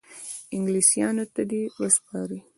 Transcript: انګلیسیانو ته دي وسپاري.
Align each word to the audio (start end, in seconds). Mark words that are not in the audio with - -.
انګلیسیانو 0.55 1.25
ته 1.33 1.41
دي 1.49 1.61
وسپاري. 1.81 2.39